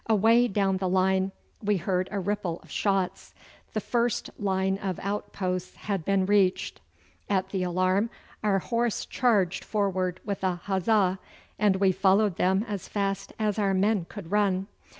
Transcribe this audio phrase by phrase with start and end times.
[0.07, 1.31] Away down the line
[1.61, 3.35] we heard a ripple of shots.
[3.73, 6.81] The first line of outposts had been reached.
[7.29, 8.09] At the alarm
[8.43, 11.19] our horse charged forward with a huzza,
[11.59, 14.65] and we followed them as fast as our men could run.